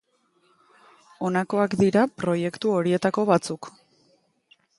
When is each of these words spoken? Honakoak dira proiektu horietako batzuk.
Honakoak 1.29 1.75
dira 1.83 2.07
proiektu 2.25 2.73
horietako 2.79 3.27
batzuk. 3.33 3.71